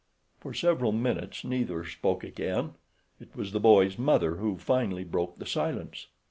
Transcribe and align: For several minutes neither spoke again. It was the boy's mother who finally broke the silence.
For 0.39 0.51
several 0.51 0.91
minutes 0.93 1.43
neither 1.43 1.85
spoke 1.85 2.23
again. 2.23 2.71
It 3.19 3.35
was 3.35 3.51
the 3.51 3.59
boy's 3.59 3.99
mother 3.99 4.37
who 4.37 4.57
finally 4.57 5.03
broke 5.03 5.37
the 5.37 5.45
silence. 5.45 6.07